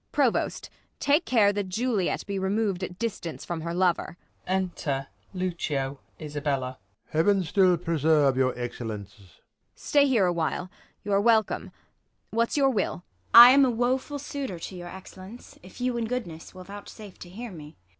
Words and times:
Provost 0.11 0.71
take 0.99 1.25
care 1.25 1.53
that 1.53 1.69
Juliet 1.69 2.25
be 2.25 2.39
remov'd 2.39 2.83
At 2.83 2.97
distance 2.97 3.45
from 3.45 3.61
her 3.61 3.71
lover. 3.71 4.17
Unter 4.47 5.05
Lucio, 5.31 5.99
Isabell, 6.19 6.57
Prov. 6.59 6.77
Heaven 7.09 7.43
still 7.43 7.77
preserve 7.77 8.35
your 8.35 8.57
Excellence. 8.57 9.13
Ang. 9.19 9.25
Stay 9.75 10.07
here 10.07 10.25
aAvhile! 10.25 10.69
Y'are 11.03 11.21
welcome. 11.21 11.71
What's 12.31 12.57
your 12.57 12.71
will 12.71 13.03
1 13.03 13.03
ISAB. 13.03 13.03
I 13.45 13.49
am 13.51 13.63
a 13.65 13.69
woeful 13.69 14.17
suitor 14.17 14.57
to 14.57 14.75
your 14.75 14.87
Excellence, 14.89 15.59
If 15.61 15.79
you 15.79 15.95
in 15.97 16.05
goodness 16.05 16.55
will 16.55 16.63
vouchsafe 16.63 17.19
to 17.19 17.29
hear 17.29 17.51
me. 17.51 17.75